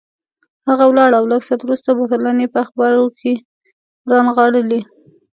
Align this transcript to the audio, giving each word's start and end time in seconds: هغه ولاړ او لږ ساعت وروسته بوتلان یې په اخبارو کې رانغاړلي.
هغه 0.67 0.85
ولاړ 0.87 1.09
او 1.19 1.23
لږ 1.31 1.41
ساعت 1.47 1.61
وروسته 1.63 1.89
بوتلان 1.97 2.37
یې 2.43 2.47
په 2.53 2.59
اخبارو 2.65 3.05
کې 3.19 3.33
رانغاړلي. 4.11 4.81